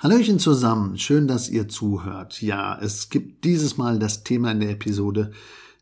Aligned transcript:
Hallöchen 0.00 0.38
zusammen, 0.38 0.96
schön, 0.96 1.26
dass 1.26 1.48
ihr 1.48 1.66
zuhört. 1.66 2.40
Ja, 2.40 2.78
es 2.80 3.08
gibt 3.08 3.44
dieses 3.44 3.78
Mal 3.78 3.98
das 3.98 4.22
Thema 4.22 4.52
in 4.52 4.60
der 4.60 4.70
Episode 4.70 5.32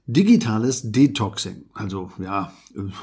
digitales 0.07 0.91
Detoxing. 0.91 1.67
Also 1.75 2.11
ja, 2.19 2.51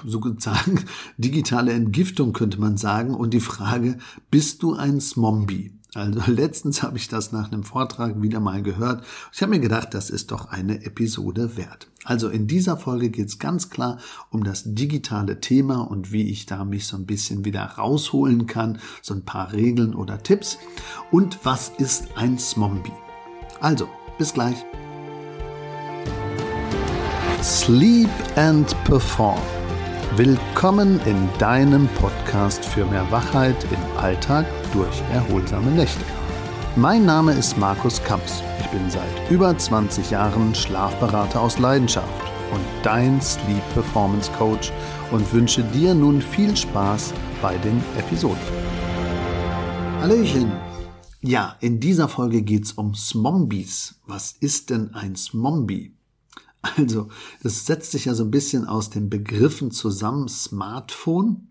sozusagen 0.03 0.83
digitale 1.19 1.73
Entgiftung 1.73 2.33
könnte 2.33 2.59
man 2.59 2.77
sagen. 2.77 3.13
Und 3.13 3.35
die 3.35 3.41
Frage, 3.41 3.99
bist 4.31 4.63
du 4.63 4.73
ein 4.73 4.99
Zombie? 5.01 5.73
Also 5.95 6.21
letztens 6.31 6.83
habe 6.83 6.97
ich 6.97 7.07
das 7.07 7.31
nach 7.31 7.51
einem 7.51 7.63
Vortrag 7.63 8.21
wieder 8.21 8.39
mal 8.39 8.61
gehört. 8.61 9.03
Ich 9.31 9.41
habe 9.41 9.51
mir 9.51 9.59
gedacht, 9.59 9.93
das 9.93 10.09
ist 10.09 10.31
doch 10.31 10.45
eine 10.49 10.85
Episode 10.85 11.55
wert. 11.57 11.87
Also 12.05 12.29
in 12.29 12.47
dieser 12.47 12.77
Folge 12.77 13.09
geht 13.09 13.27
es 13.27 13.39
ganz 13.39 13.69
klar 13.69 13.97
um 14.29 14.43
das 14.43 14.63
digitale 14.65 15.39
Thema 15.39 15.81
und 15.81 16.11
wie 16.11 16.29
ich 16.29 16.45
da 16.45 16.65
mich 16.65 16.87
so 16.87 16.97
ein 16.97 17.05
bisschen 17.05 17.45
wieder 17.45 17.63
rausholen 17.63 18.45
kann, 18.45 18.79
so 19.01 19.13
ein 19.13 19.23
paar 19.23 19.53
Regeln 19.53 19.95
oder 19.95 20.21
Tipps. 20.21 20.57
Und 21.11 21.39
was 21.43 21.69
ist 21.77 22.07
ein 22.15 22.37
Zombie? 22.37 22.91
Also, 23.61 23.87
bis 24.17 24.33
gleich. 24.33 24.57
Sleep 27.41 28.09
and 28.35 28.75
Perform 28.85 29.41
Willkommen 30.15 30.99
in 31.07 31.27
deinem 31.39 31.87
Podcast 31.95 32.63
für 32.63 32.85
mehr 32.85 33.09
Wachheit 33.09 33.55
im 33.71 33.97
Alltag 33.97 34.45
durch 34.71 35.01
erholsame 35.11 35.71
Nächte. 35.71 36.05
Mein 36.75 37.03
Name 37.03 37.31
ist 37.33 37.57
Markus 37.57 38.03
Kamps. 38.03 38.43
Ich 38.59 38.67
bin 38.67 38.91
seit 38.91 39.31
über 39.31 39.57
20 39.57 40.11
Jahren 40.11 40.53
Schlafberater 40.53 41.41
aus 41.41 41.57
Leidenschaft 41.57 42.07
und 42.53 42.61
dein 42.83 43.19
Sleep 43.21 43.63
Performance 43.73 44.31
Coach 44.33 44.71
und 45.09 45.33
wünsche 45.33 45.63
dir 45.63 45.95
nun 45.95 46.21
viel 46.21 46.55
Spaß 46.55 47.11
bei 47.41 47.57
den 47.57 47.83
Episoden. 47.97 48.37
Hallöchen! 49.99 50.51
Ja, 51.21 51.55
in 51.59 51.79
dieser 51.79 52.07
Folge 52.07 52.43
geht 52.43 52.65
es 52.65 52.73
um 52.73 52.93
Smombies. 52.93 53.95
Was 54.05 54.33
ist 54.33 54.69
denn 54.69 54.93
ein 54.93 55.15
Smombie? 55.15 55.95
Also, 56.77 57.09
das 57.43 57.65
setzt 57.65 57.91
sich 57.91 58.05
ja 58.05 58.15
so 58.15 58.23
ein 58.23 58.31
bisschen 58.31 58.65
aus 58.65 58.89
den 58.89 59.09
Begriffen 59.09 59.71
zusammen 59.71 60.29
Smartphone 60.29 61.49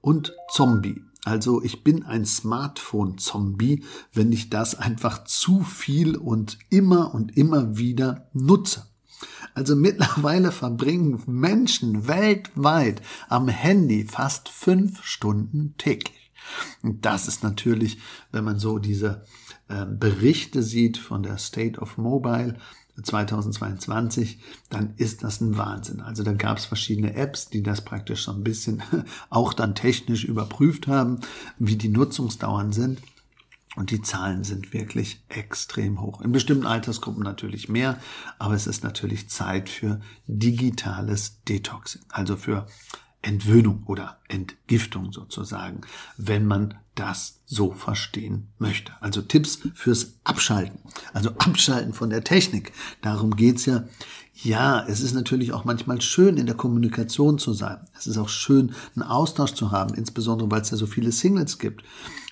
und 0.00 0.32
Zombie. 0.50 1.02
Also 1.26 1.60
ich 1.60 1.82
bin 1.82 2.04
ein 2.04 2.24
Smartphone-Zombie, 2.24 3.82
wenn 4.12 4.30
ich 4.30 4.48
das 4.48 4.76
einfach 4.76 5.24
zu 5.24 5.62
viel 5.62 6.16
und 6.16 6.56
immer 6.70 7.12
und 7.14 7.36
immer 7.36 7.76
wieder 7.76 8.28
nutze. 8.32 8.86
Also 9.52 9.74
mittlerweile 9.74 10.52
verbringen 10.52 11.20
Menschen 11.26 12.06
weltweit 12.06 13.02
am 13.28 13.48
Handy 13.48 14.04
fast 14.04 14.48
fünf 14.48 15.02
Stunden 15.02 15.74
täglich. 15.78 16.30
Und 16.82 17.04
das 17.04 17.26
ist 17.26 17.42
natürlich, 17.42 17.98
wenn 18.30 18.44
man 18.44 18.60
so 18.60 18.78
diese 18.78 19.24
äh, 19.66 19.84
Berichte 19.84 20.62
sieht 20.62 20.96
von 20.96 21.24
der 21.24 21.38
State 21.38 21.80
of 21.80 21.98
Mobile, 21.98 22.56
2022, 23.02 24.38
dann 24.70 24.94
ist 24.96 25.22
das 25.22 25.40
ein 25.40 25.56
Wahnsinn. 25.56 26.00
Also 26.00 26.22
da 26.22 26.32
gab 26.32 26.58
es 26.58 26.64
verschiedene 26.64 27.14
Apps, 27.14 27.48
die 27.48 27.62
das 27.62 27.82
praktisch 27.82 28.24
so 28.24 28.32
ein 28.32 28.44
bisschen 28.44 28.82
auch 29.30 29.52
dann 29.52 29.74
technisch 29.74 30.24
überprüft 30.24 30.86
haben, 30.86 31.20
wie 31.58 31.76
die 31.76 31.88
Nutzungsdauern 31.88 32.72
sind. 32.72 33.00
Und 33.76 33.90
die 33.90 34.00
Zahlen 34.00 34.42
sind 34.42 34.72
wirklich 34.72 35.22
extrem 35.28 36.00
hoch. 36.00 36.22
In 36.22 36.32
bestimmten 36.32 36.64
Altersgruppen 36.64 37.22
natürlich 37.22 37.68
mehr, 37.68 38.00
aber 38.38 38.54
es 38.54 38.66
ist 38.66 38.82
natürlich 38.82 39.28
Zeit 39.28 39.68
für 39.68 40.00
digitales 40.26 41.42
Detoxing, 41.44 42.00
also 42.08 42.36
für 42.36 42.66
Entwöhnung 43.26 43.82
oder 43.86 44.18
Entgiftung 44.28 45.12
sozusagen, 45.12 45.80
wenn 46.16 46.46
man 46.46 46.74
das 46.94 47.40
so 47.44 47.72
verstehen 47.72 48.48
möchte. 48.58 48.92
Also 49.00 49.20
Tipps 49.20 49.58
fürs 49.74 50.14
Abschalten. 50.22 50.78
Also 51.12 51.30
Abschalten 51.30 51.92
von 51.92 52.10
der 52.10 52.22
Technik. 52.22 52.72
Darum 53.02 53.36
geht's 53.36 53.66
ja. 53.66 53.84
Ja, 54.42 54.84
es 54.86 55.00
ist 55.00 55.14
natürlich 55.14 55.52
auch 55.52 55.64
manchmal 55.64 56.00
schön, 56.02 56.36
in 56.36 56.46
der 56.46 56.54
Kommunikation 56.54 57.38
zu 57.38 57.52
sein. 57.52 57.78
Es 57.98 58.06
ist 58.06 58.18
auch 58.18 58.28
schön, 58.28 58.74
einen 58.94 59.02
Austausch 59.02 59.54
zu 59.54 59.70
haben, 59.70 59.94
insbesondere 59.94 60.50
weil 60.50 60.60
es 60.60 60.70
ja 60.70 60.76
so 60.76 60.86
viele 60.86 61.10
Singles 61.10 61.58
gibt. 61.58 61.82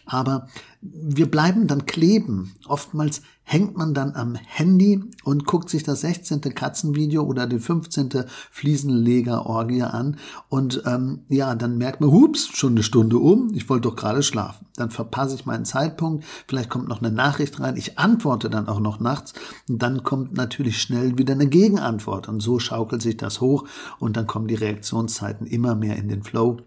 Aber 0.06 0.48
wir 0.80 1.30
bleiben 1.30 1.66
dann 1.66 1.86
kleben. 1.86 2.52
Oftmals 2.66 3.22
hängt 3.42 3.76
man 3.76 3.94
dann 3.94 4.14
am 4.14 4.34
Handy 4.34 5.02
und 5.22 5.46
guckt 5.46 5.70
sich 5.70 5.82
das 5.82 6.00
16. 6.00 6.40
Katzenvideo 6.40 7.22
oder 7.22 7.46
die 7.46 7.58
15. 7.58 8.24
Fliesenleger-Orgie 8.50 9.82
an. 9.82 10.16
Und 10.48 10.82
ähm, 10.86 11.20
ja, 11.28 11.54
dann 11.54 11.78
merkt 11.78 12.00
man, 12.00 12.10
hups, 12.10 12.48
schon 12.48 12.72
eine 12.72 12.82
Stunde 12.82 13.18
um, 13.18 13.52
ich 13.54 13.68
wollte 13.68 13.88
doch 13.88 13.96
gerade 13.96 14.22
schlafen. 14.22 14.66
Dann 14.76 14.90
verpasse 14.90 15.36
ich 15.36 15.46
meinen 15.46 15.64
Zeitpunkt, 15.64 16.24
vielleicht 16.46 16.70
kommt 16.70 16.88
noch 16.88 17.00
eine 17.00 17.12
Nachricht 17.12 17.60
rein, 17.60 17.76
ich 17.76 17.98
antworte 17.98 18.50
dann 18.50 18.66
auch 18.66 18.80
noch 18.80 18.98
nachts 18.98 19.34
und 19.68 19.82
dann 19.82 20.02
kommt 20.02 20.34
natürlich 20.34 20.80
schnell 20.80 21.16
wieder 21.16 21.34
eine 21.34 21.46
Gegenantwort. 21.46 22.28
Und 22.28 22.40
so 22.40 22.58
schaukelt 22.58 23.02
sich 23.02 23.16
das 23.16 23.40
hoch 23.40 23.64
und 24.00 24.16
dann 24.16 24.26
kommen 24.26 24.48
die 24.48 24.54
Reaktionszeiten 24.54 25.46
immer 25.46 25.74
mehr 25.74 25.96
in 25.96 26.08
den 26.08 26.22
Flow 26.22 26.58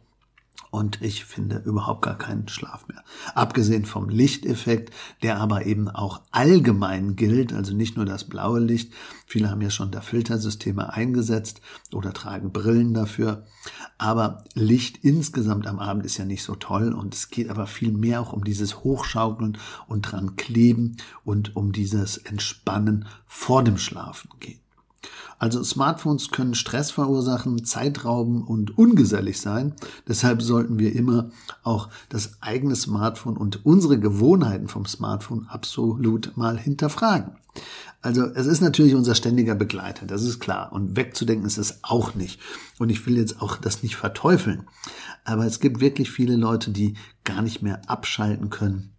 und 0.70 1.02
ich 1.02 1.26
finde 1.26 1.58
überhaupt 1.66 2.02
gar 2.02 2.18
keinen 2.18 2.48
Schlaf 2.48 2.88
mehr. 2.88 3.04
Abgesehen 3.36 3.86
vom 3.86 4.10
Lichteffekt, 4.10 4.94
der 5.24 5.40
aber 5.40 5.66
eben 5.66 5.88
auch 5.88 6.22
allgemein 6.32 7.16
gilt, 7.16 7.54
also 7.54 7.74
nicht 7.74 7.96
nur 7.96 8.06
das 8.06 8.26
blaue 8.26 8.60
Licht. 8.60 8.94
Viele 9.26 9.50
haben 9.50 9.62
ja 9.62 9.70
schon 9.70 9.92
da 9.92 10.02
Filtersysteme 10.02 10.94
eingesetzt 10.94 11.62
oder 11.94 12.14
tragen 12.14 12.52
Brillen 12.52 12.94
dafür. 12.94 13.46
Aber 13.98 14.44
Licht 14.54 15.04
insgesamt 15.04 15.68
am 15.68 15.80
Abend 15.80 16.06
ist 16.06 16.18
ja 16.18 16.26
nicht 16.26 16.44
so 16.44 16.56
toll 16.56 16.94
und 16.94 17.14
es 17.14 17.30
geht 17.30 17.50
aber 17.50 17.66
viel 17.66 17.92
mehr 17.92 18.22
auch 18.22 18.34
um 18.34 18.44
dieses 18.44 18.84
Hochschaukeln 18.84 19.58
und 19.88 20.02
dran 20.02 20.36
kleben 20.36 20.98
und 21.24 21.56
um 21.56 21.72
dieses 21.72 22.18
Entspannen 22.18 23.08
vor 23.26 23.64
dem 23.64 23.78
Schlafen 23.78 24.30
gehen. 24.40 24.60
Also 25.40 25.64
Smartphones 25.64 26.32
können 26.32 26.56
Stress 26.56 26.92
verursachen, 26.92 27.64
Zeitrauben 27.64 28.44
und 28.44 28.78
ungesellig 28.78 29.40
sein. 29.40 29.76
Deshalb 30.08 30.42
sollten 30.42 30.80
wir 30.80 30.96
immer 30.96 31.30
auch 31.64 31.90
das 32.10 32.42
eigene 32.42 32.76
Smartphone 32.76 33.38
und 33.38 33.66
unsere 33.66 34.00
Gewohnheiten 34.00 34.68
vom 34.68 34.86
Smartphone 34.86 35.48
absolut 35.48 36.36
mal 36.36 36.58
hinterfragen. 36.58 37.38
Also 38.02 38.26
es 38.26 38.46
ist 38.46 38.62
natürlich 38.62 38.96
unser 38.96 39.16
ständiger 39.16 39.56
Begleiter, 39.56 40.06
das 40.06 40.24
ist 40.24 40.40
klar. 40.40 40.72
Und 40.72 40.96
wegzudenken 40.96 41.46
ist 41.46 41.58
es 41.58 41.80
auch 41.84 42.16
nicht. 42.16 42.40
Und 42.80 42.90
ich 42.90 43.06
will 43.06 43.18
jetzt 43.18 43.42
auch 43.42 43.58
das 43.58 43.84
nicht 43.84 43.96
verteufeln. 43.96 44.68
Aber 45.24 45.46
es 45.46 45.60
gibt 45.60 45.82
wirklich 45.82 46.12
viele 46.12 46.36
Leute, 46.36 46.72
die 46.72 46.96
gar 47.24 47.42
nicht 47.42 47.62
mehr 47.62 47.82
abschalten 47.90 48.50
können, 48.50 48.94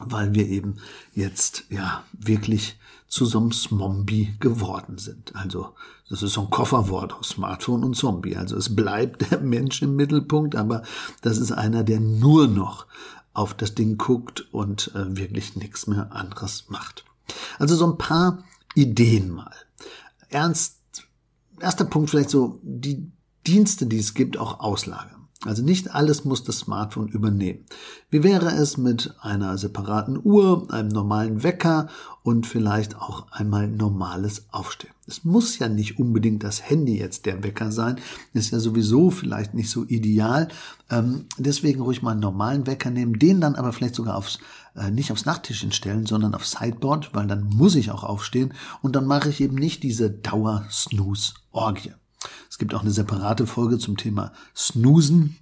weil 0.00 0.34
wir 0.34 0.46
eben 0.46 0.76
jetzt 1.14 1.64
ja 1.70 2.04
wirklich 2.12 2.78
zu 3.08 3.24
so 3.24 3.38
einem 3.38 3.52
Zombie 3.52 4.34
geworden 4.38 4.98
sind. 4.98 5.34
Also 5.34 5.74
das 6.08 6.22
ist 6.22 6.34
so 6.34 6.42
ein 6.42 6.50
Kofferwort 6.50 7.14
aus 7.14 7.30
Smartphone 7.30 7.84
und 7.84 7.94
Zombie. 7.94 8.36
Also 8.36 8.56
es 8.56 8.74
bleibt 8.74 9.30
der 9.30 9.40
Mensch 9.40 9.82
im 9.82 9.96
Mittelpunkt, 9.96 10.56
aber 10.56 10.82
das 11.22 11.38
ist 11.38 11.52
einer, 11.52 11.84
der 11.84 12.00
nur 12.00 12.46
noch 12.46 12.86
auf 13.32 13.54
das 13.54 13.74
Ding 13.74 13.98
guckt 13.98 14.52
und 14.52 14.92
äh, 14.94 15.16
wirklich 15.16 15.56
nichts 15.56 15.86
mehr 15.86 16.12
anderes 16.12 16.66
macht. 16.68 17.04
Also 17.58 17.76
so 17.76 17.86
ein 17.86 17.98
paar 17.98 18.44
Ideen 18.74 19.30
mal. 19.30 19.54
Ernst, 20.28 20.76
erster 21.60 21.84
Punkt 21.84 22.10
vielleicht 22.10 22.30
so, 22.30 22.60
die 22.62 23.10
Dienste, 23.46 23.86
die 23.86 23.98
es 23.98 24.14
gibt, 24.14 24.36
auch 24.38 24.60
auslagern. 24.60 25.17
Also 25.44 25.62
nicht 25.62 25.94
alles 25.94 26.24
muss 26.24 26.42
das 26.42 26.58
Smartphone 26.58 27.06
übernehmen. 27.08 27.64
Wie 28.10 28.24
wäre 28.24 28.50
es 28.50 28.76
mit 28.76 29.14
einer 29.20 29.56
separaten 29.56 30.18
Uhr, 30.20 30.66
einem 30.72 30.88
normalen 30.88 31.44
Wecker 31.44 31.88
und 32.24 32.44
vielleicht 32.44 32.96
auch 32.96 33.30
einmal 33.30 33.68
normales 33.68 34.46
Aufstehen? 34.50 34.92
Es 35.06 35.22
muss 35.22 35.60
ja 35.60 35.68
nicht 35.68 36.00
unbedingt 36.00 36.42
das 36.42 36.68
Handy 36.68 36.98
jetzt 36.98 37.24
der 37.24 37.44
Wecker 37.44 37.70
sein. 37.70 38.00
Ist 38.32 38.50
ja 38.50 38.58
sowieso 38.58 39.10
vielleicht 39.12 39.54
nicht 39.54 39.70
so 39.70 39.84
ideal. 39.84 40.48
Ähm, 40.90 41.26
deswegen 41.36 41.82
ruhig 41.82 42.02
mal 42.02 42.12
einen 42.12 42.20
normalen 42.20 42.66
Wecker 42.66 42.90
nehmen, 42.90 43.20
den 43.20 43.40
dann 43.40 43.54
aber 43.54 43.72
vielleicht 43.72 43.94
sogar 43.94 44.16
aufs, 44.16 44.40
äh, 44.74 44.90
nicht 44.90 45.12
aufs 45.12 45.24
Nachttischchen 45.24 45.70
stellen, 45.70 46.04
sondern 46.04 46.34
aufs 46.34 46.50
Sideboard, 46.58 47.14
weil 47.14 47.28
dann 47.28 47.44
muss 47.44 47.76
ich 47.76 47.92
auch 47.92 48.02
aufstehen 48.02 48.54
und 48.82 48.96
dann 48.96 49.06
mache 49.06 49.28
ich 49.28 49.40
eben 49.40 49.54
nicht 49.54 49.84
diese 49.84 50.10
Dauer-Snooze-Orgie. 50.10 51.92
Es 52.48 52.58
gibt 52.58 52.74
auch 52.74 52.82
eine 52.82 52.90
separate 52.90 53.46
Folge 53.46 53.78
zum 53.78 53.96
Thema 53.96 54.32
Snoosen, 54.56 55.36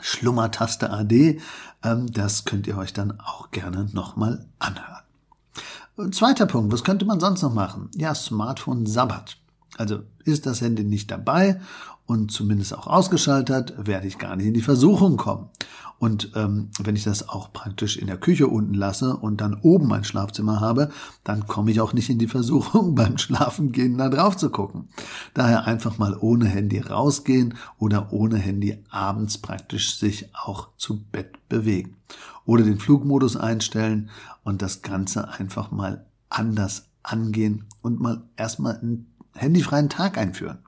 Schlummertaste 0.00 0.90
AD. 0.90 1.40
Ähm, 1.82 2.12
das 2.12 2.44
könnt 2.44 2.66
ihr 2.66 2.76
euch 2.76 2.92
dann 2.92 3.20
auch 3.20 3.50
gerne 3.50 3.88
nochmal 3.92 4.46
anhören. 4.58 6.12
Zweiter 6.12 6.46
Punkt, 6.46 6.72
was 6.72 6.84
könnte 6.84 7.06
man 7.06 7.20
sonst 7.20 7.42
noch 7.42 7.54
machen? 7.54 7.90
Ja, 7.94 8.14
Smartphone 8.14 8.84
Sabbat. 8.86 9.38
Also 9.76 10.00
ist 10.24 10.46
das 10.46 10.60
Handy 10.60 10.84
nicht 10.84 11.10
dabei 11.10 11.60
und 12.06 12.30
zumindest 12.30 12.76
auch 12.76 12.86
ausgeschaltet, 12.86 13.74
werde 13.78 14.06
ich 14.06 14.18
gar 14.18 14.36
nicht 14.36 14.46
in 14.46 14.54
die 14.54 14.62
Versuchung 14.62 15.16
kommen. 15.16 15.50
Und 15.98 16.32
ähm, 16.34 16.68
wenn 16.78 16.94
ich 16.94 17.04
das 17.04 17.28
auch 17.28 17.52
praktisch 17.52 17.96
in 17.96 18.06
der 18.06 18.18
Küche 18.18 18.48
unten 18.48 18.74
lasse 18.74 19.16
und 19.16 19.40
dann 19.40 19.54
oben 19.54 19.88
mein 19.88 20.04
Schlafzimmer 20.04 20.60
habe, 20.60 20.90
dann 21.24 21.46
komme 21.46 21.70
ich 21.70 21.80
auch 21.80 21.94
nicht 21.94 22.10
in 22.10 22.18
die 22.18 22.28
Versuchung, 22.28 22.94
beim 22.94 23.16
Schlafengehen 23.16 23.96
da 23.96 24.08
drauf 24.08 24.36
zu 24.36 24.50
gucken. 24.50 24.88
Daher 25.32 25.64
einfach 25.64 25.96
mal 25.98 26.16
ohne 26.20 26.46
Handy 26.46 26.80
rausgehen 26.80 27.54
oder 27.78 28.12
ohne 28.12 28.36
Handy 28.36 28.84
abends 28.90 29.38
praktisch 29.38 29.96
sich 29.98 30.28
auch 30.34 30.68
zu 30.76 31.02
Bett 31.12 31.48
bewegen. 31.48 31.96
Oder 32.44 32.62
den 32.62 32.78
Flugmodus 32.78 33.36
einstellen 33.36 34.10
und 34.44 34.62
das 34.62 34.82
Ganze 34.82 35.28
einfach 35.28 35.70
mal 35.70 36.04
anders 36.28 36.84
angehen 37.02 37.64
und 37.80 38.00
mal 38.00 38.22
erstmal 38.36 38.78
einen 38.78 39.06
handyfreien 39.36 39.88
Tag 39.88 40.18
einführen. 40.18 40.58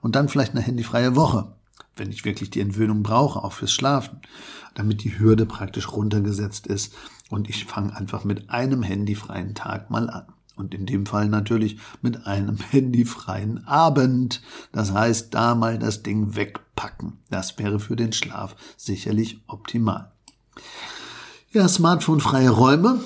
Und 0.00 0.16
dann 0.16 0.28
vielleicht 0.28 0.52
eine 0.52 0.62
handyfreie 0.62 1.16
Woche 1.16 1.52
wenn 2.00 2.10
ich 2.10 2.24
wirklich 2.24 2.50
die 2.50 2.60
Entwöhnung 2.60 3.02
brauche, 3.02 3.44
auch 3.44 3.52
fürs 3.52 3.72
Schlafen, 3.72 4.20
damit 4.74 5.04
die 5.04 5.18
Hürde 5.18 5.46
praktisch 5.46 5.92
runtergesetzt 5.92 6.66
ist 6.66 6.94
und 7.28 7.48
ich 7.48 7.66
fange 7.66 7.94
einfach 7.94 8.24
mit 8.24 8.50
einem 8.50 8.82
handyfreien 8.82 9.54
Tag 9.54 9.90
mal 9.90 10.08
an. 10.08 10.24
Und 10.56 10.74
in 10.74 10.84
dem 10.84 11.06
Fall 11.06 11.28
natürlich 11.28 11.78
mit 12.02 12.26
einem 12.26 12.56
handyfreien 12.70 13.66
Abend. 13.66 14.42
Das 14.72 14.92
heißt, 14.92 15.32
da 15.32 15.54
mal 15.54 15.78
das 15.78 16.02
Ding 16.02 16.34
wegpacken. 16.34 17.18
Das 17.30 17.58
wäre 17.58 17.80
für 17.80 17.96
den 17.96 18.12
Schlaf 18.12 18.56
sicherlich 18.76 19.40
optimal. 19.46 20.10
Ja, 21.52 21.68
smartphone-freie 21.68 22.50
Räume. 22.50 23.00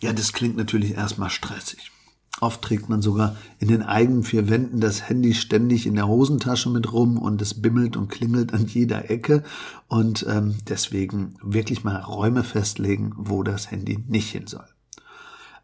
Ja, 0.00 0.12
das 0.12 0.32
klingt 0.32 0.56
natürlich 0.56 0.92
erstmal 0.92 1.30
stressig. 1.30 1.90
Oft 2.40 2.62
trägt 2.62 2.88
man 2.88 3.02
sogar 3.02 3.36
in 3.58 3.68
den 3.68 3.82
eigenen 3.82 4.22
vier 4.22 4.48
Wänden 4.48 4.80
das 4.80 5.08
Handy 5.08 5.34
ständig 5.34 5.86
in 5.86 5.94
der 5.94 6.08
Hosentasche 6.08 6.70
mit 6.70 6.92
rum 6.92 7.18
und 7.18 7.42
es 7.42 7.60
bimmelt 7.60 7.96
und 7.96 8.08
klingelt 8.08 8.54
an 8.54 8.66
jeder 8.66 9.10
Ecke. 9.10 9.44
Und 9.88 10.26
ähm, 10.28 10.56
deswegen 10.68 11.34
wirklich 11.42 11.84
mal 11.84 12.00
Räume 12.00 12.42
festlegen, 12.42 13.12
wo 13.16 13.42
das 13.42 13.70
Handy 13.70 14.02
nicht 14.08 14.30
hin 14.30 14.46
soll. 14.46 14.64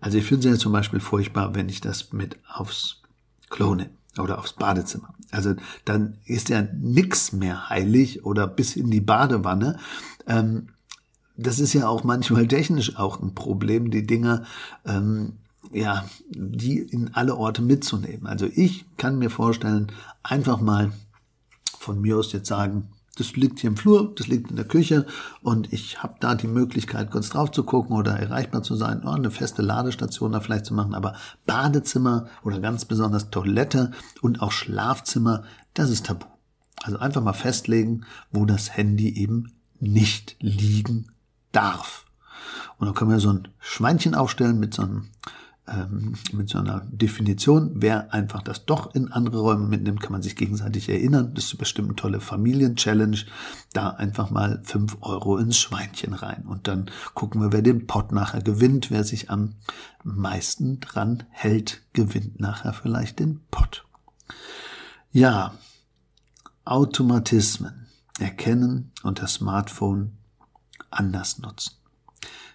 Also 0.01 0.19
ich 0.19 0.27
finde 0.27 0.49
es 0.49 0.55
ja 0.55 0.61
zum 0.61 0.73
Beispiel 0.73 1.01
furchtbar, 1.01 1.55
wenn 1.55 1.71
ich 1.71 1.81
das 1.81 2.13
mit 2.13 2.39
aufs 2.47 3.03
Klo 3.49 3.75
nehme 3.75 3.91
oder 4.19 4.39
aufs 4.39 4.53
Badezimmer. 4.53 5.15
Also 5.31 5.55
dann 5.85 6.19
ist 6.25 6.51
ja 6.51 6.63
nix 6.63 7.33
mehr 7.33 7.71
heilig 7.71 8.25
oder 8.25 8.47
bis 8.47 8.77
in 8.77 8.91
die 8.91 9.01
Badewanne. 9.01 9.79
Ähm, 10.27 10.69
das 11.37 11.59
ist 11.59 11.73
ja 11.73 11.89
auch 11.89 12.05
manchmal 12.05 12.47
technisch 12.49 12.97
auch 12.97 13.21
ein 13.21 13.35
Problem, 13.35 13.91
die 13.91 14.07
Dinger 14.07 14.45
ähm, 14.85 15.35
ja, 15.73 16.05
die 16.31 16.79
in 16.79 17.15
alle 17.15 17.37
Orte 17.37 17.63
mitzunehmen. 17.63 18.27
Also 18.27 18.47
ich 18.47 18.85
kann 18.97 19.19
mir 19.19 19.31
vorstellen, 19.31 19.93
einfach 20.23 20.61
mal 20.61 20.93
von 21.79 22.01
mir 22.01 22.19
aus 22.19 22.33
jetzt 22.33 22.49
sagen, 22.49 22.89
das 23.17 23.35
liegt 23.35 23.61
hier 23.61 23.71
im 23.71 23.77
Flur, 23.77 24.15
das 24.15 24.27
liegt 24.27 24.51
in 24.51 24.57
der 24.57 24.67
Küche 24.67 25.07
und 25.41 25.73
ich 25.73 26.03
habe 26.03 26.17
da 26.21 26.35
die 26.35 26.47
Möglichkeit, 26.47 27.11
kurz 27.11 27.31
drauf 27.31 27.51
zu 27.51 27.65
gucken 27.65 27.97
oder 27.97 28.13
erreichbar 28.13 28.63
zu 28.63 28.77
sein, 28.77 29.03
oh, 29.05 29.11
eine 29.11 29.31
feste 29.31 29.63
Ladestation 29.63 30.33
da 30.33 30.41
vielleicht 30.41 30.67
zu 30.67 30.75
machen. 30.75 30.95
Aber 30.95 31.15
Badezimmer 31.47 32.29
oder 32.43 32.61
ganz 32.61 32.85
besonders 32.85 33.31
Toilette 33.31 33.93
und 34.21 34.43
auch 34.43 34.53
Schlafzimmer, 34.53 35.45
das 35.73 35.91
ist 35.91 36.07
tabu. 36.07 36.27
Also 36.83 36.99
einfach 36.99 37.23
mal 37.23 37.33
festlegen, 37.33 38.05
wo 38.31 38.45
das 38.45 38.77
Handy 38.77 39.09
eben 39.19 39.53
nicht 39.81 40.37
liegen 40.41 41.07
darf. 41.53 42.05
Und 42.79 42.87
dann 42.87 42.95
können 42.95 43.11
wir 43.11 43.21
so 43.21 43.31
ein 43.31 43.49
Schweinchen 43.59 44.15
aufstellen 44.15 44.61
mit 44.61 44.75
so 44.75 44.83
einem 44.83 45.09
ähm, 45.69 46.15
mit 46.33 46.49
so 46.49 46.59
einer 46.59 46.87
Definition. 46.91 47.73
Wer 47.75 48.13
einfach 48.13 48.43
das 48.43 48.67
doch 48.67 48.95
in 48.95 49.11
andere 49.11 49.41
Räume 49.41 49.67
mitnimmt, 49.67 50.01
kann 50.01 50.13
man 50.13 50.23
sich 50.23 50.37
gegenseitig 50.37 50.89
erinnern. 50.89 51.33
Das 51.35 51.47
ist 51.47 51.59
bestimmt 51.59 51.89
eine 51.89 51.97
tolle 51.97 52.21
Familien-Challenge. 52.21 53.19
Da 53.73 53.91
einfach 53.91 54.31
mal 54.31 54.61
fünf 54.65 54.99
Euro 55.01 55.37
ins 55.39 55.59
Schweinchen 55.59 56.15
rein. 56.15 56.45
Und 56.47 56.69
dann 56.69 56.91
gucken 57.15 57.41
wir, 57.41 57.53
wer 57.53 57.63
den 57.63 57.87
Pott 57.87 58.13
nachher 58.13 58.43
gewinnt. 58.43 58.91
Wer 58.91 59.05
sich 59.05 59.31
am 59.31 59.55
meisten 60.05 60.81
dran 60.81 61.25
hält, 61.31 61.83
gewinnt 61.93 62.39
nachher 62.41 62.73
vielleicht 62.73 63.19
den 63.19 63.41
Pott. 63.51 63.85
Ja, 65.11 65.55
Automatismen 66.65 67.87
erkennen 68.19 68.93
und 69.03 69.21
das 69.21 69.35
Smartphone 69.35 70.13
anders 70.91 71.39
nutzen. 71.39 71.73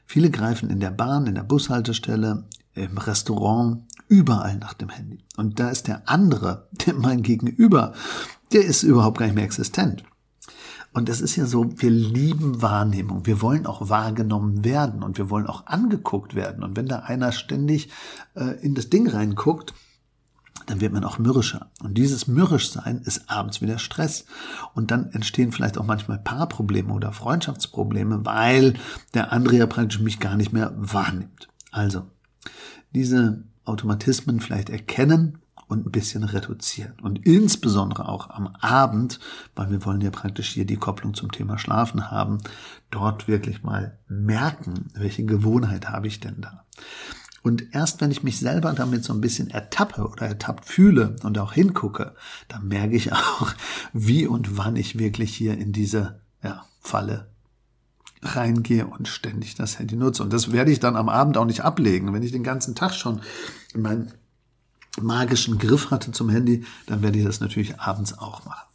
Viele 0.05 0.29
greifen 0.29 0.69
in 0.69 0.79
der 0.79 0.91
Bahn, 0.91 1.25
in 1.27 1.35
der 1.35 1.43
Bushaltestelle, 1.43 2.43
im 2.75 2.97
Restaurant, 2.97 3.83
überall 4.07 4.57
nach 4.57 4.73
dem 4.73 4.89
Handy. 4.89 5.19
Und 5.37 5.59
da 5.59 5.69
ist 5.69 5.87
der 5.87 6.03
andere, 6.09 6.67
der 6.85 6.93
mein 6.93 7.23
Gegenüber, 7.23 7.93
der 8.53 8.65
ist 8.65 8.83
überhaupt 8.83 9.17
gar 9.17 9.25
nicht 9.25 9.35
mehr 9.35 9.45
existent. 9.45 10.03
Und 10.93 11.07
es 11.07 11.21
ist 11.21 11.37
ja 11.37 11.45
so, 11.45 11.65
wir 11.81 11.89
lieben 11.89 12.61
Wahrnehmung. 12.61 13.25
Wir 13.25 13.41
wollen 13.41 13.65
auch 13.65 13.87
wahrgenommen 13.87 14.65
werden 14.65 15.03
und 15.03 15.17
wir 15.17 15.29
wollen 15.29 15.47
auch 15.47 15.65
angeguckt 15.67 16.35
werden. 16.35 16.63
Und 16.63 16.75
wenn 16.75 16.87
da 16.87 16.99
einer 16.99 17.31
ständig 17.31 17.89
äh, 18.35 18.59
in 18.61 18.75
das 18.75 18.89
Ding 18.89 19.07
reinguckt, 19.07 19.73
dann 20.65 20.81
wird 20.81 20.91
man 20.91 21.05
auch 21.05 21.17
mürrischer. 21.17 21.71
Und 21.81 21.97
dieses 21.97 22.27
Mürrischsein 22.27 22.99
ist 22.99 23.29
abends 23.29 23.61
wieder 23.61 23.79
Stress. 23.79 24.25
Und 24.73 24.91
dann 24.91 25.11
entstehen 25.11 25.53
vielleicht 25.53 25.77
auch 25.77 25.85
manchmal 25.85 26.19
Paarprobleme 26.19 26.93
oder 26.93 27.13
Freundschaftsprobleme, 27.13 28.25
weil 28.25 28.75
der 29.13 29.31
andere 29.31 29.55
ja 29.55 29.67
praktisch 29.67 30.01
mich 30.01 30.19
gar 30.19 30.35
nicht 30.35 30.51
mehr 30.51 30.73
wahrnimmt. 30.75 31.47
Also, 31.71 32.07
diese 32.93 33.43
Automatismen 33.65 34.39
vielleicht 34.39 34.69
erkennen 34.69 35.39
und 35.71 35.85
ein 35.85 35.91
bisschen 35.91 36.23
reduzieren. 36.23 36.93
Und 37.01 37.25
insbesondere 37.25 38.09
auch 38.09 38.29
am 38.29 38.47
Abend, 38.59 39.19
weil 39.55 39.71
wir 39.71 39.85
wollen 39.85 40.01
ja 40.01 40.11
praktisch 40.11 40.49
hier 40.49 40.65
die 40.65 40.75
Kopplung 40.75 41.13
zum 41.13 41.31
Thema 41.31 41.57
Schlafen 41.57 42.11
haben, 42.11 42.39
dort 42.89 43.29
wirklich 43.29 43.63
mal 43.63 43.97
merken, 44.09 44.89
welche 44.93 45.23
Gewohnheit 45.23 45.89
habe 45.89 46.07
ich 46.07 46.19
denn 46.19 46.41
da. 46.41 46.65
Und 47.41 47.73
erst 47.73 48.01
wenn 48.01 48.11
ich 48.11 48.21
mich 48.21 48.37
selber 48.37 48.73
damit 48.73 49.03
so 49.05 49.13
ein 49.13 49.21
bisschen 49.21 49.49
ertappe 49.49 50.07
oder 50.07 50.27
ertappt 50.27 50.65
fühle 50.65 51.15
und 51.23 51.39
auch 51.39 51.53
hingucke, 51.53 52.15
dann 52.49 52.67
merke 52.67 52.95
ich 52.95 53.13
auch, 53.13 53.53
wie 53.93 54.27
und 54.27 54.57
wann 54.57 54.75
ich 54.75 54.99
wirklich 54.99 55.33
hier 55.33 55.57
in 55.57 55.71
diese 55.71 56.19
ja, 56.43 56.65
Falle 56.81 57.30
reingehe 58.21 58.85
und 58.85 59.07
ständig 59.07 59.55
das 59.55 59.79
Handy 59.79 59.95
nutze. 59.95 60.23
Und 60.23 60.31
das 60.31 60.51
werde 60.51 60.71
ich 60.71 60.79
dann 60.79 60.95
am 60.95 61.09
Abend 61.09 61.37
auch 61.37 61.45
nicht 61.45 61.61
ablegen. 61.61 62.13
Wenn 62.13 62.23
ich 62.23 62.31
den 62.31 62.43
ganzen 62.43 62.75
Tag 62.75 62.93
schon 62.93 63.21
meinen 63.73 64.11
magischen 64.99 65.57
Griff 65.57 65.91
hatte 65.91 66.11
zum 66.11 66.29
Handy, 66.29 66.65
dann 66.85 67.01
werde 67.01 67.19
ich 67.19 67.25
das 67.25 67.39
natürlich 67.39 67.79
abends 67.79 68.17
auch 68.17 68.45
machen. 68.45 68.67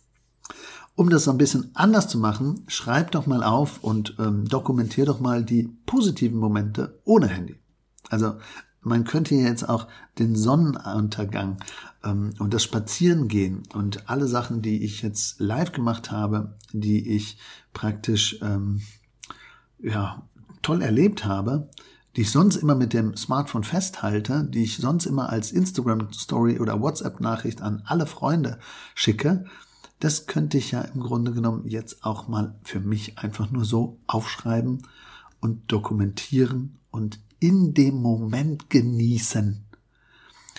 Um 0.94 1.10
das 1.10 1.28
ein 1.28 1.36
bisschen 1.36 1.70
anders 1.74 2.08
zu 2.08 2.18
machen, 2.18 2.64
schreib 2.68 3.10
doch 3.10 3.26
mal 3.26 3.44
auf 3.44 3.84
und 3.84 4.16
ähm, 4.18 4.46
dokumentier 4.46 5.04
doch 5.04 5.20
mal 5.20 5.44
die 5.44 5.64
positiven 5.84 6.38
Momente 6.38 7.00
ohne 7.04 7.28
Handy. 7.28 7.56
Also 8.08 8.36
man 8.80 9.04
könnte 9.04 9.34
jetzt 9.34 9.68
auch 9.68 9.88
den 10.18 10.36
Sonnenuntergang 10.36 11.58
ähm, 12.02 12.32
und 12.38 12.54
das 12.54 12.62
Spazierengehen 12.62 13.64
und 13.74 14.08
alle 14.08 14.26
Sachen, 14.26 14.62
die 14.62 14.84
ich 14.84 15.02
jetzt 15.02 15.38
live 15.38 15.72
gemacht 15.72 16.10
habe, 16.10 16.56
die 16.72 17.14
ich 17.14 17.36
praktisch 17.74 18.38
ähm, 18.40 18.80
ja, 19.78 20.22
toll 20.62 20.82
erlebt 20.82 21.24
habe, 21.24 21.68
die 22.16 22.22
ich 22.22 22.30
sonst 22.30 22.56
immer 22.56 22.74
mit 22.74 22.92
dem 22.92 23.16
Smartphone 23.16 23.64
festhalte, 23.64 24.44
die 24.44 24.64
ich 24.64 24.78
sonst 24.78 25.06
immer 25.06 25.28
als 25.28 25.52
Instagram 25.52 26.12
Story 26.12 26.58
oder 26.58 26.80
WhatsApp 26.80 27.20
Nachricht 27.20 27.60
an 27.60 27.82
alle 27.84 28.06
Freunde 28.06 28.58
schicke, 28.94 29.44
das 30.00 30.26
könnte 30.26 30.58
ich 30.58 30.70
ja 30.72 30.80
im 30.80 31.00
Grunde 31.00 31.32
genommen 31.32 31.66
jetzt 31.66 32.04
auch 32.04 32.28
mal 32.28 32.54
für 32.64 32.80
mich 32.80 33.18
einfach 33.18 33.50
nur 33.50 33.64
so 33.64 33.98
aufschreiben 34.06 34.82
und 35.40 35.70
dokumentieren 35.70 36.78
und 36.90 37.20
in 37.38 37.74
dem 37.74 37.96
Moment 37.96 38.70
genießen. 38.70 39.62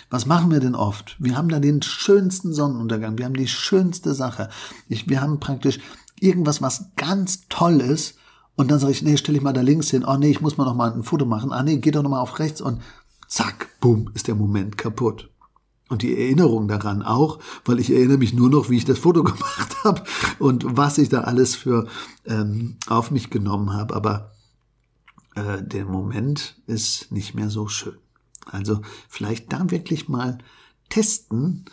Was 0.10 0.26
machen 0.26 0.52
wir 0.52 0.60
denn 0.60 0.76
oft? 0.76 1.18
Wir 1.20 1.36
haben 1.36 1.50
da 1.50 1.60
den 1.60 1.82
schönsten 1.82 2.54
Sonnenuntergang, 2.54 3.18
wir 3.18 3.26
haben 3.26 3.36
die 3.36 3.48
schönste 3.48 4.14
Sache. 4.14 4.50
Ich, 4.88 5.10
wir 5.10 5.22
haben 5.22 5.40
praktisch 5.40 5.80
irgendwas, 6.20 6.62
was 6.62 6.92
ganz 6.96 7.48
toll 7.50 7.82
ist 7.82 8.18
und 8.58 8.72
dann 8.72 8.80
sage 8.80 8.92
ich, 8.92 9.04
nee, 9.04 9.16
stell 9.18 9.36
dich 9.36 9.44
mal 9.44 9.54
da 9.54 9.62
links 9.62 9.92
hin. 9.92 10.04
Oh 10.04 10.18
nee, 10.18 10.32
ich 10.32 10.42
muss 10.42 10.58
mal 10.58 10.66
noch 10.66 10.76
mal 10.76 10.92
ein 10.92 11.04
Foto 11.04 11.26
machen. 11.26 11.54
Ah 11.54 11.62
nee, 11.62 11.78
geh 11.78 11.92
doch 11.92 12.02
noch 12.02 12.10
mal 12.10 12.20
auf 12.20 12.40
rechts 12.40 12.60
und 12.60 12.82
zack, 13.28 13.70
boom, 13.80 14.10
ist 14.16 14.28
der 14.28 14.36
Moment 14.36 14.80
kaputt. 14.80 15.30
Und 15.90 16.02
die 16.02 16.20
Erinnerung 16.20 16.68
daran 16.68 17.04
auch, 17.04 17.40
weil 17.66 17.80
ich 17.80 17.92
erinnere 17.92 18.18
mich 18.18 18.34
nur 18.34 18.50
noch, 18.50 18.70
wie 18.70 18.78
ich 18.78 18.84
das 18.84 18.98
Foto 18.98 19.24
gemacht 19.24 19.84
habe 19.84 20.04
und 20.40 20.66
was 20.76 20.98
ich 20.98 21.08
da 21.08 21.22
alles 21.22 21.56
für 21.56 21.88
ähm, 22.26 22.78
auf 22.88 23.12
mich 23.12 23.30
genommen 23.30 23.74
habe. 23.74 23.96
Aber 23.96 24.32
äh, 25.36 25.62
der 25.62 25.86
Moment 25.86 26.60
ist 26.66 27.12
nicht 27.12 27.36
mehr 27.36 27.52
so 27.52 27.68
schön. 27.68 27.98
Also 28.48 28.82
vielleicht 29.08 29.54
da 29.54 29.70
wirklich 29.70 30.10
mal 30.10 30.40
testen, 30.90 31.66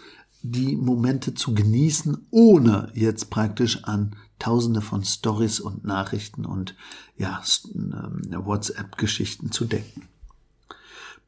die 0.43 0.77
Momente 0.77 1.33
zu 1.33 1.55
genießen, 1.55 2.27
ohne 2.31 2.93
jetzt 2.95 3.31
praktisch 3.31 3.85
an 3.85 4.17
tausende 4.39 4.81
von 4.81 5.05
Stories 5.05 5.61
und 5.61 5.85
Nachrichten 5.85 6.45
und 6.45 6.75
ja, 7.17 7.43
ähm, 7.75 8.23
WhatsApp-Geschichten 8.31 9.53
zu 9.53 9.65
denken. 9.65 10.09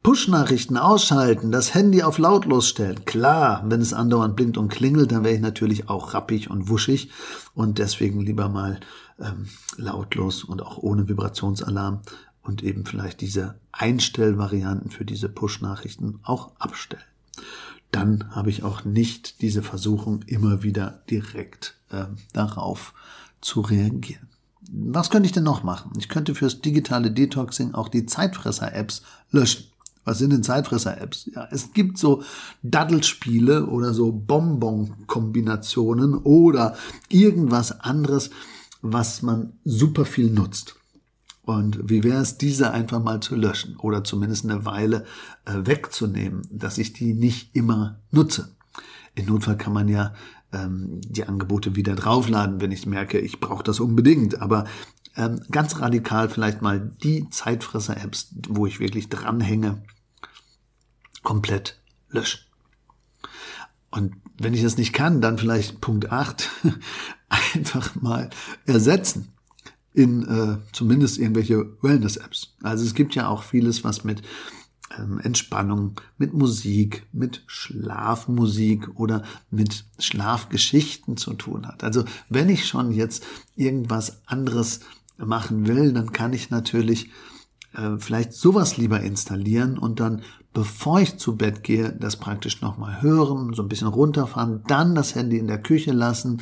Push-Nachrichten 0.03 0.77
ausschalten, 0.77 1.51
das 1.51 1.73
Handy 1.73 2.03
auf 2.03 2.17
lautlos 2.17 2.69
stellen. 2.69 3.03
Klar, 3.05 3.63
wenn 3.67 3.81
es 3.81 3.93
andauernd 3.93 4.35
blinkt 4.35 4.57
und 4.57 4.69
klingelt, 4.69 5.11
dann 5.11 5.23
wäre 5.23 5.35
ich 5.35 5.41
natürlich 5.41 5.89
auch 5.89 6.13
rappig 6.13 6.49
und 6.49 6.69
wuschig 6.69 7.11
und 7.53 7.77
deswegen 7.77 8.21
lieber 8.21 8.47
mal 8.47 8.79
ähm, 9.19 9.47
lautlos 9.75 10.43
und 10.43 10.61
auch 10.61 10.77
ohne 10.77 11.09
Vibrationsalarm 11.09 12.01
und 12.41 12.63
eben 12.63 12.85
vielleicht 12.85 13.19
diese 13.21 13.55
Einstellvarianten 13.71 14.91
für 14.91 15.03
diese 15.03 15.27
Push-Nachrichten 15.27 16.19
auch 16.23 16.51
abstellen. 16.57 17.03
Dann 17.91 18.33
habe 18.35 18.49
ich 18.49 18.63
auch 18.63 18.85
nicht 18.85 19.41
diese 19.41 19.61
Versuchung, 19.61 20.21
immer 20.27 20.63
wieder 20.63 21.03
direkt 21.09 21.76
äh, 21.91 22.05
darauf 22.33 22.93
zu 23.41 23.61
reagieren. 23.61 24.27
Was 24.69 25.09
könnte 25.09 25.25
ich 25.27 25.31
denn 25.31 25.43
noch 25.43 25.63
machen? 25.63 25.93
Ich 25.97 26.09
könnte 26.09 26.35
fürs 26.35 26.61
digitale 26.61 27.09
Detoxing 27.11 27.73
auch 27.73 27.89
die 27.89 28.05
Zeitfresser-Apps 28.05 29.01
löschen. 29.31 29.65
Was 30.03 30.19
sind 30.19 30.31
denn 30.31 30.43
Zeitfresser-Apps? 30.43 31.29
Ja, 31.33 31.47
es 31.51 31.73
gibt 31.73 31.97
so 31.97 32.21
Daddelspiele 32.63 33.65
oder 33.65 33.93
so 33.93 34.11
Bonbon-Kombinationen 34.11 36.15
oder 36.15 36.75
irgendwas 37.09 37.79
anderes, 37.81 38.29
was 38.81 39.21
man 39.21 39.53
super 39.63 40.05
viel 40.05 40.31
nutzt. 40.31 40.75
Und 41.43 41.89
wie 41.89 42.03
wäre 42.03 42.21
es, 42.21 42.37
diese 42.37 42.71
einfach 42.71 43.01
mal 43.01 43.21
zu 43.21 43.35
löschen 43.35 43.77
oder 43.77 44.03
zumindest 44.03 44.43
eine 44.43 44.65
Weile 44.65 45.05
äh, 45.45 45.65
wegzunehmen, 45.65 46.41
dass 46.51 46.77
ich 46.77 46.91
die 46.91 47.13
nicht 47.13 47.55
immer 47.55 47.99
nutze. 48.11 48.53
In 49.15 49.27
Notfall 49.27 49.57
kann 49.57 49.73
man 49.73 49.87
ja 49.87 50.13
ähm, 50.53 51.01
die 51.01 51.25
Angebote 51.25 51.75
wieder 51.75 51.95
draufladen, 51.95 52.61
wenn 52.61 52.71
ich 52.71 52.85
merke, 52.85 53.19
ich 53.19 53.39
brauche 53.39 53.63
das 53.63 53.79
unbedingt. 53.79 54.41
Aber 54.41 54.65
ähm, 55.15 55.41
ganz 55.51 55.79
radikal 55.79 56.29
vielleicht 56.29 56.61
mal 56.61 56.91
die 57.03 57.29
Zeitfresser-Apps, 57.29 58.35
wo 58.47 58.65
ich 58.65 58.79
wirklich 58.79 59.09
dranhänge, 59.09 59.83
komplett 61.23 61.79
löschen. 62.09 62.41
Und 63.89 64.15
wenn 64.39 64.53
ich 64.53 64.61
das 64.61 64.77
nicht 64.77 64.93
kann, 64.93 65.21
dann 65.21 65.37
vielleicht 65.37 65.81
Punkt 65.81 66.11
8 66.11 66.49
einfach 67.29 67.95
mal 67.95 68.29
ersetzen 68.65 69.29
in 69.93 70.27
äh, 70.27 70.57
zumindest 70.73 71.17
irgendwelche 71.17 71.65
Wellness-Apps. 71.81 72.55
Also 72.61 72.85
es 72.85 72.93
gibt 72.93 73.15
ja 73.15 73.27
auch 73.27 73.41
vieles, 73.41 73.83
was 73.83 74.03
mit 74.03 74.21
Entspannung, 75.21 75.99
mit 76.17 76.33
Musik, 76.33 77.05
mit 77.11 77.43
Schlafmusik 77.47 78.99
oder 78.99 79.23
mit 79.51 79.85
Schlafgeschichten 79.99 81.17
zu 81.17 81.33
tun 81.33 81.67
hat. 81.67 81.83
Also 81.83 82.05
wenn 82.29 82.49
ich 82.49 82.67
schon 82.67 82.91
jetzt 82.91 83.25
irgendwas 83.55 84.21
anderes 84.25 84.79
machen 85.17 85.67
will, 85.67 85.91
dann 85.93 86.13
kann 86.13 86.33
ich 86.33 86.49
natürlich 86.51 87.09
äh, 87.77 87.97
vielleicht 87.99 88.33
sowas 88.33 88.77
lieber 88.77 89.01
installieren 89.01 89.77
und 89.77 89.99
dann, 89.99 90.23
bevor 90.53 90.99
ich 90.99 91.17
zu 91.17 91.37
Bett 91.37 91.63
gehe, 91.63 91.93
das 91.93 92.17
praktisch 92.17 92.61
nochmal 92.61 93.01
hören, 93.01 93.53
so 93.53 93.61
ein 93.61 93.69
bisschen 93.69 93.87
runterfahren, 93.87 94.63
dann 94.67 94.95
das 94.95 95.13
Handy 95.13 95.37
in 95.37 95.47
der 95.47 95.61
Küche 95.61 95.91
lassen 95.91 96.41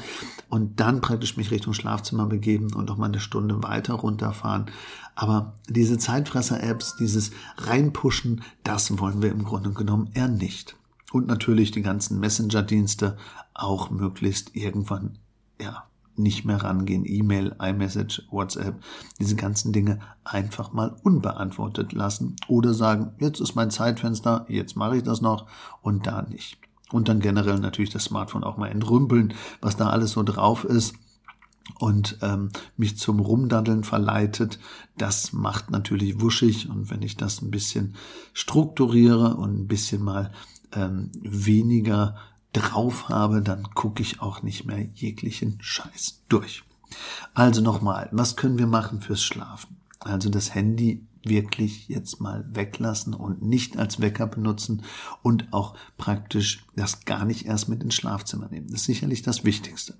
und 0.49 0.79
dann 0.79 1.01
praktisch 1.01 1.35
mich 1.35 1.51
Richtung 1.51 1.73
Schlafzimmer 1.73 2.25
begeben 2.25 2.73
und 2.73 2.87
nochmal 2.87 3.09
eine 3.09 3.19
Stunde 3.19 3.61
weiter 3.61 3.95
runterfahren. 3.95 4.67
Aber 5.15 5.53
diese 5.69 5.97
Zeitfresser-Apps, 5.97 6.95
dieses 6.95 7.31
Reinpushen, 7.57 8.41
das 8.63 8.97
wollen 8.97 9.21
wir 9.21 9.31
im 9.31 9.43
Grunde 9.43 9.71
genommen 9.71 10.09
eher 10.13 10.29
nicht. 10.29 10.77
Und 11.11 11.27
natürlich 11.27 11.71
die 11.71 11.81
ganzen 11.81 12.19
Messenger-Dienste 12.19 13.17
auch 13.53 13.89
möglichst 13.89 14.55
irgendwann, 14.55 15.17
ja, 15.61 15.85
nicht 16.17 16.45
mehr 16.45 16.63
rangehen. 16.63 17.05
E-Mail, 17.05 17.55
iMessage, 17.61 18.23
WhatsApp, 18.31 18.81
diese 19.19 19.35
ganzen 19.35 19.73
Dinge 19.73 19.99
einfach 20.23 20.73
mal 20.73 20.95
unbeantwortet 21.03 21.93
lassen 21.93 22.35
oder 22.47 22.73
sagen, 22.73 23.13
jetzt 23.19 23.39
ist 23.39 23.55
mein 23.55 23.71
Zeitfenster, 23.71 24.45
jetzt 24.49 24.75
mache 24.75 24.97
ich 24.97 25.03
das 25.03 25.21
noch 25.21 25.47
und 25.81 26.07
da 26.07 26.21
nicht. 26.23 26.57
Und 26.91 27.09
dann 27.09 27.19
generell 27.19 27.59
natürlich 27.59 27.89
das 27.89 28.05
Smartphone 28.05 28.43
auch 28.43 28.57
mal 28.57 28.67
entrümpeln, 28.67 29.33
was 29.61 29.75
da 29.75 29.89
alles 29.89 30.11
so 30.11 30.23
drauf 30.23 30.63
ist 30.63 30.93
und 31.79 32.19
ähm, 32.21 32.51
mich 32.77 32.97
zum 32.97 33.19
Rumdaddeln 33.19 33.83
verleitet, 33.83 34.59
das 34.97 35.33
macht 35.33 35.71
natürlich 35.71 36.21
wuschig 36.21 36.69
und 36.69 36.91
wenn 36.91 37.01
ich 37.01 37.17
das 37.17 37.41
ein 37.41 37.51
bisschen 37.51 37.95
strukturiere 38.33 39.35
und 39.35 39.61
ein 39.61 39.67
bisschen 39.67 40.03
mal 40.03 40.31
ähm, 40.73 41.11
weniger 41.21 42.15
drauf 42.55 43.09
habe, 43.09 43.41
dann 43.41 43.69
gucke 43.73 44.01
ich 44.01 44.21
auch 44.21 44.41
nicht 44.41 44.65
mehr 44.65 44.83
jeglichen 44.95 45.57
Scheiß 45.61 46.21
durch. 46.29 46.63
Also 47.33 47.61
nochmal, 47.61 48.09
was 48.11 48.35
können 48.35 48.57
wir 48.57 48.67
machen 48.67 49.01
fürs 49.01 49.21
Schlafen? 49.21 49.77
Also 49.99 50.29
das 50.29 50.53
Handy 50.53 51.05
wirklich 51.23 51.87
jetzt 51.87 52.21
mal 52.21 52.45
weglassen 52.53 53.13
und 53.13 53.41
nicht 53.41 53.77
als 53.77 53.99
Wecker 53.99 54.27
benutzen 54.27 54.83
und 55.23 55.51
auch 55.51 55.75
praktisch 55.97 56.63
das 56.75 57.05
gar 57.05 57.25
nicht 57.25 57.45
erst 57.45 57.67
mit 57.67 57.83
ins 57.83 57.95
Schlafzimmer 57.95 58.47
nehmen. 58.49 58.67
Das 58.67 58.81
ist 58.81 58.85
sicherlich 58.85 59.23
das 59.23 59.43
Wichtigste. 59.43 59.95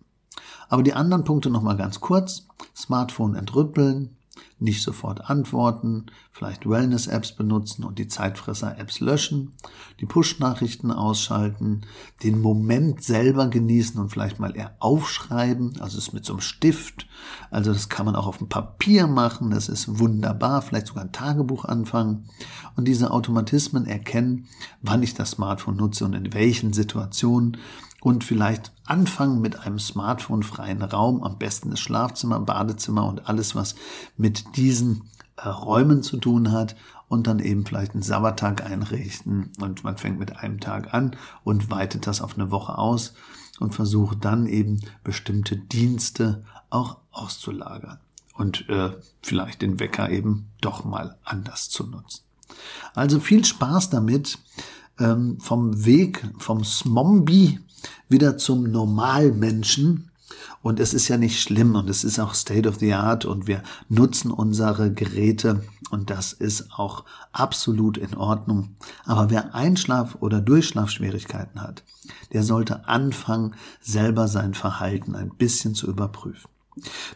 Aber 0.69 0.83
die 0.83 0.93
anderen 0.93 1.23
Punkte 1.23 1.49
nochmal 1.49 1.77
ganz 1.77 1.99
kurz. 1.99 2.47
Smartphone 2.75 3.35
entrüppeln, 3.35 4.15
nicht 4.57 4.81
sofort 4.83 5.29
antworten, 5.29 6.05
vielleicht 6.31 6.69
Wellness-Apps 6.69 7.33
benutzen 7.33 7.83
und 7.83 7.99
die 7.99 8.07
Zeitfresser-Apps 8.07 9.01
löschen, 9.01 9.53
die 9.99 10.05
Push-Nachrichten 10.05 10.91
ausschalten, 10.91 11.81
den 12.23 12.39
Moment 12.39 13.03
selber 13.03 13.47
genießen 13.47 13.99
und 13.99 14.09
vielleicht 14.09 14.39
mal 14.39 14.55
eher 14.55 14.75
aufschreiben, 14.79 15.79
also 15.81 15.97
es 15.97 16.13
mit 16.13 16.23
so 16.23 16.33
einem 16.33 16.41
Stift, 16.41 17.07
also 17.51 17.73
das 17.73 17.89
kann 17.89 18.05
man 18.05 18.15
auch 18.15 18.27
auf 18.27 18.37
dem 18.37 18.47
Papier 18.47 19.07
machen, 19.07 19.51
das 19.51 19.67
ist 19.67 19.99
wunderbar, 19.99 20.61
vielleicht 20.61 20.87
sogar 20.87 21.03
ein 21.03 21.11
Tagebuch 21.11 21.65
anfangen 21.65 22.29
und 22.77 22.87
diese 22.87 23.11
Automatismen 23.11 23.85
erkennen, 23.85 24.47
wann 24.81 25.03
ich 25.03 25.15
das 25.15 25.31
Smartphone 25.31 25.75
nutze 25.75 26.05
und 26.05 26.13
in 26.13 26.33
welchen 26.33 26.71
Situationen 26.71 27.57
und 28.05 28.23
vielleicht 28.23 28.71
anfangen 28.85 29.41
mit 29.41 29.61
einem 29.61 29.79
smartphone-freien 29.79 30.83
Raum, 30.83 31.23
am 31.23 31.39
besten 31.39 31.71
das 31.71 31.79
Schlafzimmer, 31.79 32.39
Badezimmer 32.39 33.07
und 33.07 33.27
alles, 33.27 33.55
was 33.55 33.73
mit 34.15 34.55
diesen 34.57 35.09
äh, 35.37 35.47
Räumen 35.47 36.03
zu 36.03 36.17
tun 36.17 36.51
hat 36.51 36.75
und 37.07 37.25
dann 37.25 37.39
eben 37.39 37.65
vielleicht 37.65 37.93
einen 37.93 38.03
Sabbattag 38.03 38.63
einrichten 38.63 39.49
und 39.59 39.83
man 39.83 39.97
fängt 39.97 40.19
mit 40.19 40.37
einem 40.37 40.59
Tag 40.59 40.93
an 40.93 41.15
und 41.43 41.71
weitet 41.71 42.05
das 42.05 42.21
auf 42.21 42.35
eine 42.35 42.51
Woche 42.51 42.77
aus 42.77 43.15
und 43.59 43.73
versucht 43.73 44.23
dann 44.23 44.45
eben 44.45 44.81
bestimmte 45.03 45.57
Dienste 45.57 46.43
auch 46.69 46.97
auszulagern 47.11 47.97
und 48.35 48.69
äh, 48.69 48.91
vielleicht 49.23 49.63
den 49.63 49.79
Wecker 49.79 50.11
eben 50.11 50.45
doch 50.61 50.85
mal 50.85 51.17
anders 51.23 51.69
zu 51.69 51.87
nutzen. 51.87 52.21
Also 52.93 53.19
viel 53.19 53.43
Spaß 53.43 53.89
damit, 53.89 54.37
ähm, 54.99 55.39
vom 55.39 55.85
Weg 55.85 56.23
vom 56.37 56.63
Smombi 56.63 57.59
wieder 58.09 58.37
zum 58.37 58.63
Normalmenschen. 58.71 60.11
Und 60.61 60.79
es 60.79 60.95
ist 60.95 61.07
ja 61.07 61.17
nicht 61.17 61.39
schlimm 61.39 61.75
und 61.75 61.89
es 61.89 62.03
ist 62.03 62.19
auch 62.19 62.33
State 62.33 62.67
of 62.67 62.77
the 62.79 62.93
Art 62.93 63.25
und 63.25 63.45
wir 63.45 63.61
nutzen 63.87 64.31
unsere 64.31 64.91
Geräte 64.91 65.61
und 65.91 66.09
das 66.09 66.33
ist 66.33 66.71
auch 66.73 67.05
absolut 67.31 67.97
in 67.97 68.15
Ordnung. 68.15 68.75
Aber 69.05 69.29
wer 69.29 69.53
Einschlaf- 69.53 70.17
oder 70.21 70.41
Durchschlafschwierigkeiten 70.41 71.61
hat, 71.61 71.83
der 72.33 72.41
sollte 72.41 72.87
anfangen, 72.87 73.53
selber 73.79 74.27
sein 74.27 74.55
Verhalten 74.55 75.15
ein 75.15 75.29
bisschen 75.29 75.75
zu 75.75 75.87
überprüfen. 75.87 76.49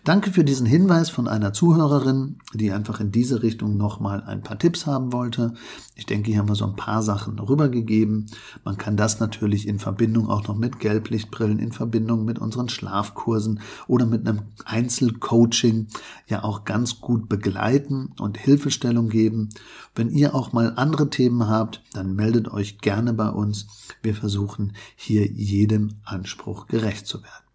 Danke 0.05 0.31
für 0.31 0.45
diesen 0.45 0.65
Hinweis 0.65 1.09
von 1.09 1.27
einer 1.27 1.51
Zuhörerin, 1.51 2.37
die 2.53 2.71
einfach 2.71 3.01
in 3.01 3.11
diese 3.11 3.43
Richtung 3.43 3.75
nochmal 3.75 4.23
ein 4.23 4.41
paar 4.41 4.57
Tipps 4.57 4.85
haben 4.85 5.11
wollte. 5.11 5.53
Ich 5.95 6.05
denke, 6.05 6.31
hier 6.31 6.39
haben 6.39 6.47
wir 6.47 6.55
so 6.55 6.65
ein 6.65 6.77
paar 6.77 7.03
Sachen 7.03 7.37
rübergegeben. 7.39 8.27
Man 8.63 8.77
kann 8.77 8.95
das 8.95 9.19
natürlich 9.19 9.67
in 9.67 9.77
Verbindung 9.77 10.29
auch 10.29 10.47
noch 10.47 10.55
mit 10.55 10.79
Gelblichtbrillen, 10.79 11.59
in 11.59 11.73
Verbindung 11.73 12.23
mit 12.23 12.39
unseren 12.39 12.69
Schlafkursen 12.69 13.59
oder 13.87 14.05
mit 14.05 14.25
einem 14.25 14.43
Einzelcoaching 14.63 15.87
ja 16.27 16.43
auch 16.43 16.63
ganz 16.63 17.01
gut 17.01 17.27
begleiten 17.27 18.13
und 18.17 18.37
Hilfestellung 18.37 19.09
geben. 19.09 19.49
Wenn 19.93 20.09
ihr 20.09 20.35
auch 20.35 20.53
mal 20.53 20.73
andere 20.77 21.09
Themen 21.09 21.47
habt, 21.47 21.83
dann 21.91 22.15
meldet 22.15 22.47
euch 22.47 22.77
gerne 22.77 23.11
bei 23.11 23.29
uns. 23.29 23.67
Wir 24.01 24.15
versuchen 24.15 24.73
hier 24.95 25.27
jedem 25.29 25.95
Anspruch 26.05 26.67
gerecht 26.67 27.05
zu 27.05 27.21
werden. 27.21 27.48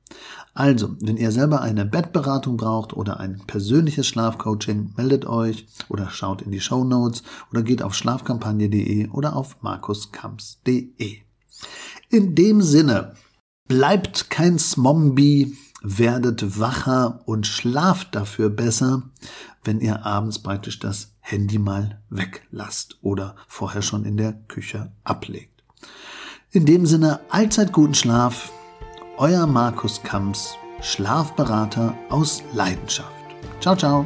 Also, 0.55 0.95
wenn 1.01 1.17
ihr 1.17 1.33
selber 1.33 1.63
eine 1.63 1.85
Bettberatung 1.85 2.57
braucht 2.57 2.93
oder 2.93 3.19
ein 3.19 3.43
persönliches 3.47 4.07
Schlafcoaching, 4.07 4.95
meldet 4.97 5.27
euch 5.27 5.67
oder 5.89 6.11
schaut 6.11 6.43
in 6.43 6.53
die 6.53 6.61
Show 6.61 6.85
Notes 6.85 7.25
oder 7.51 7.63
geht 7.63 7.83
auf 7.83 7.95
schlafkampagne.de 7.95 9.09
oder 9.09 9.35
auf 9.35 9.63
markuskamps.de. 9.63 11.19
In 12.11 12.35
dem 12.37 12.63
Sinne, 12.63 13.15
bleibt 13.67 14.31
kein 14.31 14.59
Smombie, 14.59 15.57
werdet 15.83 16.61
wacher 16.61 17.21
und 17.27 17.47
schlaft 17.47 18.15
dafür 18.15 18.51
besser, 18.51 19.03
wenn 19.65 19.81
ihr 19.81 20.07
abends 20.07 20.39
praktisch 20.39 20.79
das 20.79 21.15
Handy 21.21 21.59
mal 21.59 22.01
weglasst 22.11 22.99
oder 23.03 23.35
vorher 23.49 23.83
schon 23.83 24.05
in 24.05 24.17
der 24.17 24.35
Küche 24.47 24.93
ablegt. 25.03 25.65
In 26.51 26.67
dem 26.67 26.87
Sinne, 26.87 27.21
allzeit 27.31 27.73
guten 27.73 27.95
Schlaf 27.95 28.53
euer 29.19 29.47
Markus 29.47 30.03
Kamps, 30.03 30.57
Schlafberater 30.81 31.95
aus 32.11 32.43
Leidenschaft. 32.53 33.13
Ciao, 33.61 33.77
ciao. 33.77 34.05